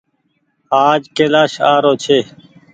آج 0.87 1.01
ڪيلآش 1.15 1.53
آ 1.71 1.73
رو 1.83 1.93
ڇي۔ 2.03 2.19